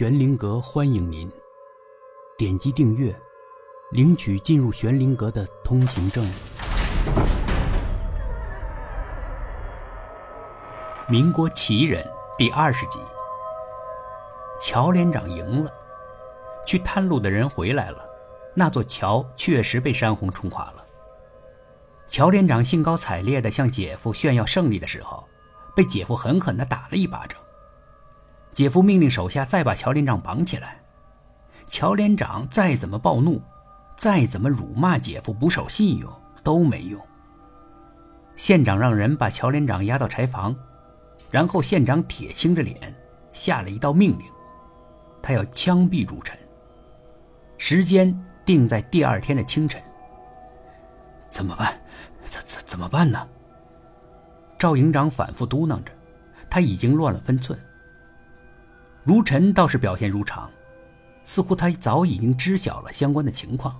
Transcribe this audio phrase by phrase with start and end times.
[0.00, 1.30] 玄灵阁欢迎您，
[2.38, 3.14] 点击订阅，
[3.90, 6.24] 领取进入玄灵阁的通行证。
[11.06, 12.02] 民国奇人
[12.38, 12.98] 第二十集，
[14.58, 15.70] 乔连长赢了，
[16.66, 18.02] 去探路的人回来了，
[18.54, 20.86] 那座桥确实被山洪冲垮了。
[22.08, 25.28] 乔连长兴高采烈地向姐夫炫耀胜利的时候，
[25.76, 27.38] 被姐夫狠狠地打了一巴掌。
[28.52, 30.80] 姐夫命令手下再把乔连长绑起来。
[31.66, 33.40] 乔连长再怎么暴怒，
[33.96, 37.00] 再怎么辱骂姐夫不守信用都没用。
[38.36, 40.56] 县长让人把乔连长押到柴房，
[41.30, 42.94] 然后县长铁青着脸
[43.32, 44.26] 下了一道命令，
[45.22, 46.36] 他要枪毙如尘。
[47.56, 49.80] 时间定在第二天的清晨。
[51.28, 51.80] 怎么办？
[52.24, 53.28] 怎怎怎么办呢？
[54.58, 55.92] 赵营长反复嘟囔着，
[56.50, 57.56] 他已经乱了分寸。
[59.10, 60.48] 如尘倒是表现如常，
[61.24, 63.76] 似乎他早已经知晓了相关的情况。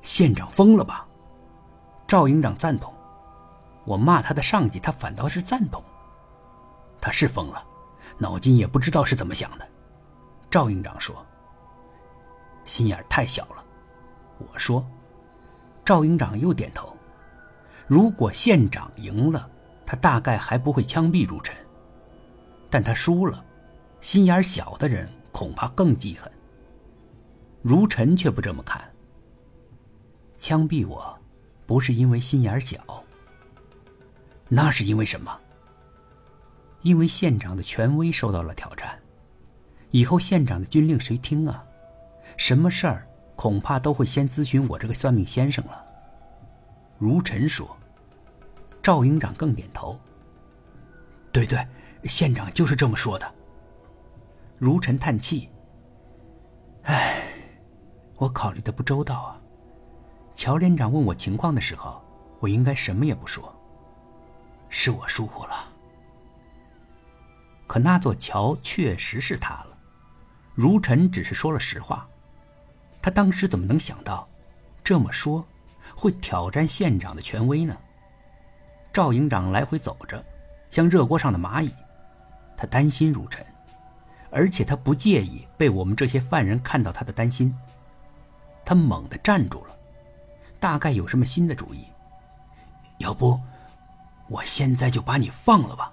[0.00, 1.06] 县长疯了吧？
[2.08, 2.90] 赵营长赞同。
[3.84, 5.84] 我骂他的上级，他反倒是赞同。
[6.98, 7.62] 他是疯了，
[8.16, 9.68] 脑筋也不知道是怎么想的。
[10.50, 11.14] 赵营长说
[12.64, 13.62] ：“心眼太小了。”
[14.50, 14.82] 我说
[15.84, 16.96] ：“赵营长又点头。
[17.86, 19.46] 如果县长赢了，
[19.84, 21.54] 他大概还不会枪毙如尘，
[22.70, 23.42] 但他输了。”
[24.00, 26.30] 心眼小的人恐怕更记恨。
[27.62, 28.80] 如尘却不这么看。
[30.36, 31.18] 枪毙我，
[31.66, 32.78] 不是因为心眼小。
[34.48, 35.36] 那是因为什么？
[36.82, 38.96] 因为县长的权威受到了挑战，
[39.90, 41.64] 以后县长的军令谁听啊？
[42.36, 45.84] 什么事儿恐怕都会先咨询我这个算命先生了。
[46.98, 47.76] 如尘说。
[48.82, 49.98] 赵营长更点头。
[51.32, 51.58] 对对，
[52.04, 53.34] 县长就是这么说的。
[54.58, 55.50] 如尘叹气
[56.84, 57.22] ：“唉，
[58.16, 59.40] 我考虑的不周到啊。
[60.34, 62.02] 乔连长问我情况的时候，
[62.40, 63.54] 我应该什么也不说。
[64.68, 65.68] 是我疏忽了。
[67.66, 69.76] 可那座桥确实是塌了。
[70.54, 72.08] 如尘只是说了实话。
[73.02, 74.26] 他当时怎么能想到，
[74.82, 75.44] 这么说
[75.94, 77.76] 会挑战县长的权威呢？”
[78.92, 80.24] 赵营长来回走着，
[80.70, 81.70] 像热锅上的蚂蚁。
[82.56, 83.44] 他担心如尘。
[84.36, 87.56] 而且他不介意被我们这些犯人看到他的担心。
[88.66, 89.74] 他猛地站住了，
[90.60, 91.86] 大概有什么新的主意。
[92.98, 93.40] 要不，
[94.28, 95.90] 我现在就把你放了吧。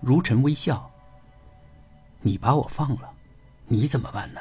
[0.00, 0.88] 如尘微笑。
[2.20, 3.12] 你把我放了，
[3.66, 4.40] 你怎么办呢？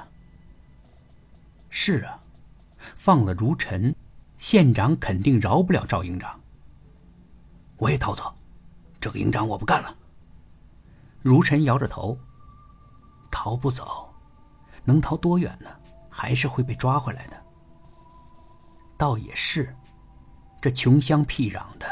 [1.72, 2.20] 是啊，
[2.96, 3.96] 放了如尘，
[4.38, 6.40] 县长肯定饶不了赵营长。
[7.78, 8.32] 我也逃走，
[9.02, 9.96] 这个营长我不干了。
[11.24, 12.16] 如尘摇着头。
[13.44, 14.08] 逃不走，
[14.86, 15.68] 能逃多远呢？
[16.10, 17.36] 还是会被抓回来的。
[18.98, 19.76] 倒也是，
[20.62, 21.86] 这穷乡僻壤的，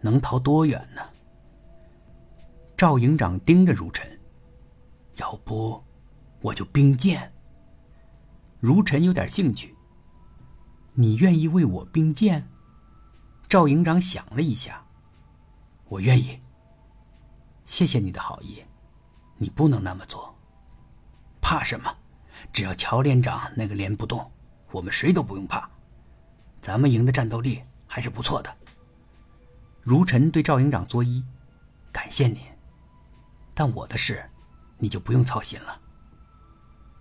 [0.00, 1.02] 能逃多远呢？
[2.74, 4.18] 赵营长盯着如尘，
[5.16, 5.78] 要不，
[6.40, 7.30] 我就兵谏。
[8.58, 9.76] 如尘有点兴趣。
[10.94, 12.48] 你愿意为我兵谏？
[13.46, 14.82] 赵营长想了一下，
[15.90, 16.40] 我愿意。
[17.66, 18.64] 谢谢你的好意，
[19.36, 20.31] 你不能那么做。
[21.52, 21.94] 怕什么？
[22.50, 24.32] 只要乔连长那个连不动，
[24.70, 25.68] 我们谁都不用怕。
[26.62, 28.56] 咱们营的战斗力还是不错的。
[29.82, 31.22] 如尘对赵营长作揖，
[31.92, 32.46] 感谢你。
[33.52, 34.24] 但我的事，
[34.78, 35.78] 你就不用操心了。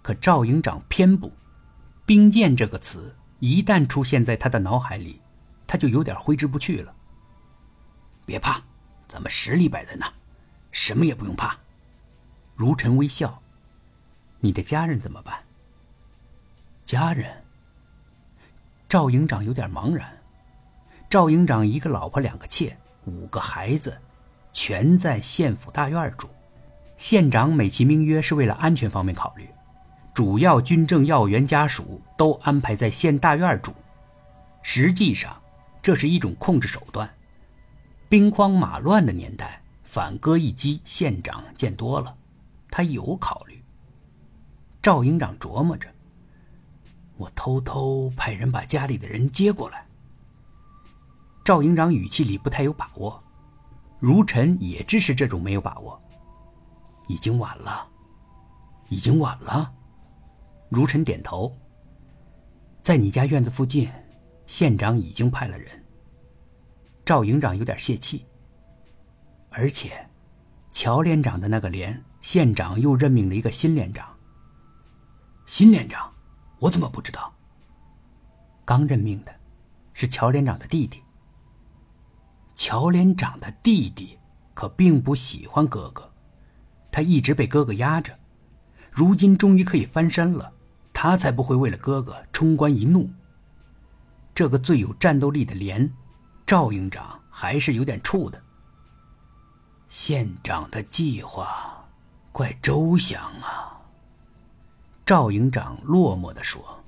[0.02, 1.32] 可赵营长偏不，
[2.06, 5.22] 兵谏这个词一旦出现在他的脑海里，
[5.66, 6.94] 他就有点挥之不去了。
[8.26, 8.62] 别怕，
[9.08, 10.12] 咱们实力摆在那，
[10.74, 11.58] 什么也不用怕。
[12.54, 13.42] 如尘微笑。
[14.44, 15.38] 你的家人怎么办？
[16.84, 17.32] 家人。
[18.90, 20.18] 赵营长有点茫然。
[21.08, 22.76] 赵营长一个老婆两个妾
[23.06, 23.96] 五个孩子，
[24.52, 26.28] 全在县府大院住。
[26.98, 29.48] 县长美其名曰是为了安全方面考虑，
[30.14, 33.72] 主要军政要员家属都安排在县大院住。
[34.64, 35.40] 实际上，
[35.84, 37.08] 这是一种控制手段。
[38.10, 42.18] 兵荒马乱的年代，反戈一击，县长见多了，
[42.70, 43.61] 他有考虑。
[44.82, 45.88] 赵营长琢磨着
[47.16, 49.86] ：“我偷偷派人把家里的人接过来。”
[51.46, 53.22] 赵营长语气里不太有把握，
[54.00, 56.02] 如尘也支持这种没有把握。
[57.08, 57.88] 已经晚了，
[58.90, 59.72] 已经晚了。
[60.70, 61.56] 如尘点头。
[62.82, 63.88] 在你家院子附近，
[64.48, 65.86] 县长已经派了人。
[67.06, 68.26] 赵营长有点泄气。
[69.50, 70.08] 而且，
[70.72, 74.08] 乔连长的那个连县长又任命了一个新连长。
[75.62, 76.12] 金连长，
[76.58, 77.32] 我怎么不知道？
[78.66, 79.32] 刚任命的，
[79.94, 81.04] 是乔连长的弟弟。
[82.56, 84.18] 乔连长的弟弟
[84.56, 86.12] 可并不喜欢哥哥，
[86.92, 88.18] 他一直被哥哥压着，
[88.90, 90.52] 如今终于可以翻身了，
[90.92, 93.08] 他才不会为了哥哥冲冠一怒。
[94.34, 95.94] 这个最有战斗力的连，
[96.44, 98.44] 赵营长还是有点怵的。
[99.88, 101.88] 县长的计划，
[102.32, 103.78] 怪周详啊。
[105.12, 106.81] 赵营长落寞地说。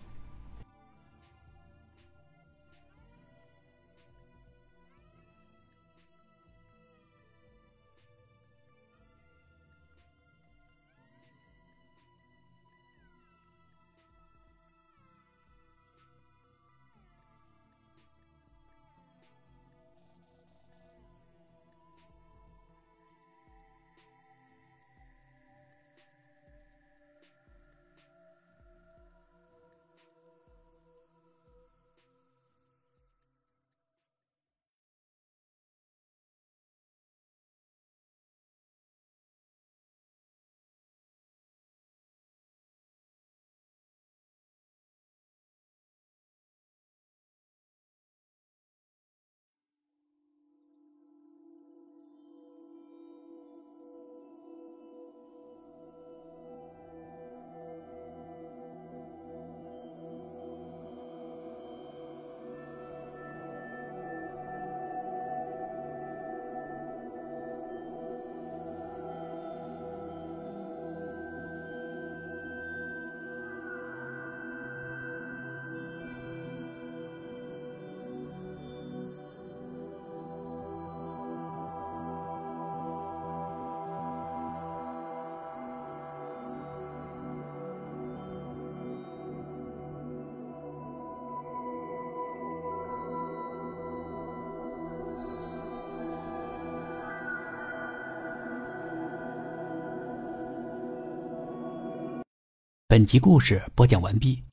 [102.94, 104.44] 本集故事播讲完毕，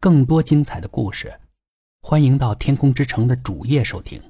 [0.00, 1.32] 更多精彩的故事，
[2.00, 4.20] 欢迎到天空之城的主页收听。